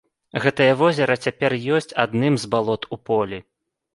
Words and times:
Гэтае 0.45 0.69
возера 0.79 1.17
цяпер 1.27 1.51
ёсць 1.79 1.95
адным 2.05 2.39
з 2.45 2.49
балот 2.55 2.87
у 2.97 3.01
полі. 3.11 3.39